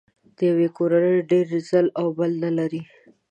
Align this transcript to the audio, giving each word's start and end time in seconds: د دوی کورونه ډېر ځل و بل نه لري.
د 0.25 0.27
دوی 0.53 0.67
کورونه 0.77 1.09
ډېر 1.31 1.47
ځل 1.69 1.85
و 1.99 2.05
بل 2.17 2.31
نه 2.43 2.51
لري. 2.57 2.81